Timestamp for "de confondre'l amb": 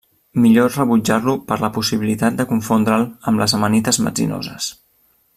2.39-3.43